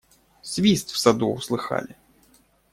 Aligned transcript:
Свист 0.41 0.89
в 0.89 0.97
саду 0.97 1.27
услыхали. 1.31 1.95